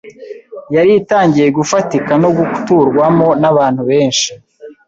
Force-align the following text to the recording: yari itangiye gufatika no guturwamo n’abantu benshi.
yari 0.75 0.91
itangiye 1.01 1.47
gufatika 1.57 2.11
no 2.21 2.29
guturwamo 2.37 3.27
n’abantu 3.41 3.81
benshi. 3.89 4.31